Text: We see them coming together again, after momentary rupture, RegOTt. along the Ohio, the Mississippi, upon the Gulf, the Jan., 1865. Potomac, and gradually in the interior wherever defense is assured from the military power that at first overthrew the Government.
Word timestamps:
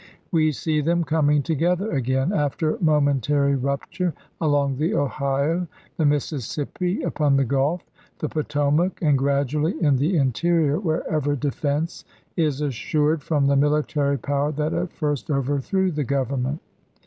We 0.31 0.51
see 0.51 0.81
them 0.81 1.03
coming 1.03 1.43
together 1.43 1.91
again, 1.91 2.33
after 2.33 2.75
momentary 2.81 3.53
rupture, 3.55 4.15
RegOTt. 4.15 4.37
along 4.47 4.77
the 4.77 4.95
Ohio, 4.95 5.67
the 5.97 6.07
Mississippi, 6.07 7.03
upon 7.03 7.37
the 7.37 7.43
Gulf, 7.45 7.83
the 8.17 8.27
Jan., 8.27 8.77
1865. 8.77 8.97
Potomac, 8.97 8.99
and 9.03 9.15
gradually 9.15 9.79
in 9.79 9.97
the 9.97 10.17
interior 10.17 10.79
wherever 10.79 11.35
defense 11.35 12.03
is 12.35 12.61
assured 12.61 13.21
from 13.21 13.45
the 13.45 13.55
military 13.55 14.17
power 14.17 14.51
that 14.53 14.73
at 14.73 14.91
first 14.91 15.29
overthrew 15.29 15.91
the 15.91 16.03
Government. 16.03 16.61